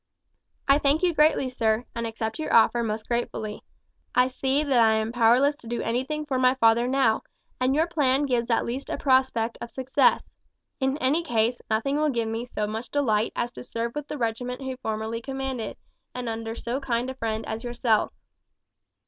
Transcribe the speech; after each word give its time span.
"I 0.67 0.79
thank 0.79 1.03
you 1.03 1.13
greatly, 1.13 1.47
sir, 1.47 1.85
and 1.93 2.07
accept 2.07 2.39
your 2.39 2.51
offer 2.51 2.81
most 2.81 3.07
gratefully. 3.07 3.61
I 4.15 4.29
see 4.29 4.63
that 4.63 4.79
I 4.81 4.93
am 4.95 5.11
powerless 5.11 5.55
to 5.57 5.67
do 5.67 5.83
anything 5.83 6.25
for 6.25 6.39
my 6.39 6.55
father 6.55 6.87
now, 6.87 7.21
and 7.59 7.75
your 7.75 7.85
plan 7.85 8.25
gives 8.25 8.49
at 8.49 8.65
least 8.65 8.89
a 8.89 8.97
prospect 8.97 9.59
of 9.61 9.69
success. 9.69 10.27
In 10.79 10.97
any 10.97 11.21
case 11.21 11.61
nothing 11.69 11.97
will 11.97 12.09
give 12.09 12.29
me 12.29 12.47
so 12.47 12.65
much 12.65 12.89
delight 12.89 13.31
as 13.35 13.51
to 13.51 13.63
serve 13.63 13.93
with 13.93 14.07
the 14.07 14.17
regiment 14.17 14.61
he 14.61 14.75
formerly 14.77 15.21
commanded, 15.21 15.77
and 16.15 16.27
under 16.27 16.55
so 16.55 16.79
kind 16.79 17.07
a 17.11 17.13
friend 17.13 17.45
as 17.45 17.63
yourself." 17.63 18.11